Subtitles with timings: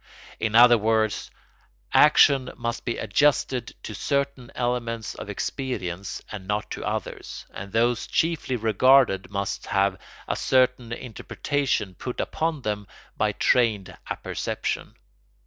[0.39, 1.29] In other words,
[1.93, 8.07] action must be adjusted to certain elements of experience and not to others, and those
[8.07, 14.95] chiefly regarded must have a certain interpretation put upon them by trained apperception.